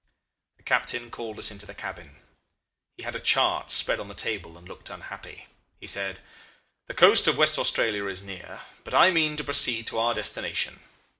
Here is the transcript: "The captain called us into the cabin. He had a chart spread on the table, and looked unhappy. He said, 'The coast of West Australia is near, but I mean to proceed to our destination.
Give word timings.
"The 0.57 0.63
captain 0.63 1.11
called 1.11 1.37
us 1.37 1.51
into 1.51 1.67
the 1.67 1.75
cabin. 1.75 2.15
He 2.97 3.03
had 3.03 3.15
a 3.15 3.19
chart 3.19 3.69
spread 3.69 3.99
on 3.99 4.07
the 4.07 4.15
table, 4.15 4.57
and 4.57 4.67
looked 4.67 4.89
unhappy. 4.89 5.45
He 5.79 5.85
said, 5.85 6.21
'The 6.87 6.95
coast 6.95 7.27
of 7.27 7.37
West 7.37 7.59
Australia 7.59 8.07
is 8.07 8.23
near, 8.23 8.61
but 8.83 8.95
I 8.95 9.11
mean 9.11 9.37
to 9.37 9.43
proceed 9.43 9.85
to 9.85 9.99
our 9.99 10.15
destination. 10.15 10.79